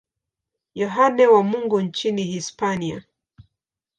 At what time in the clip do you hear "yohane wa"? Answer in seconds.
0.75-1.43